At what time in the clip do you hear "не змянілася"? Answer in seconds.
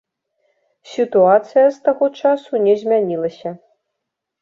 2.67-3.49